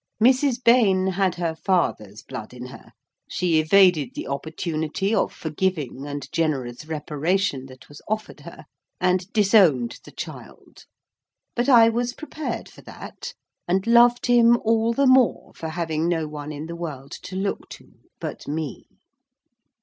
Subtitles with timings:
[0.19, 0.63] Mrs.
[0.63, 2.91] Bayne had her father's blood in her;
[3.29, 8.65] she evaded the opportunity of forgiving and generous reparation that was offered her,
[8.99, 10.85] and disowned the child;
[11.55, 13.35] but, I was prepared for that,
[13.67, 17.69] and loved him all the more for having no one in the world to look
[17.69, 18.87] to, but me.